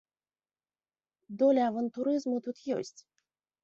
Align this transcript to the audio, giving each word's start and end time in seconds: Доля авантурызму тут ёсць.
Доля 1.43 1.61
авантурызму 1.69 2.37
тут 2.49 2.57
ёсць. 2.81 2.99